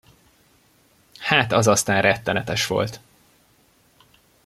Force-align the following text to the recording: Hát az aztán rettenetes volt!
Hát 1.19 1.51
az 1.51 1.67
aztán 1.67 2.01
rettenetes 2.01 2.67
volt! 2.67 2.99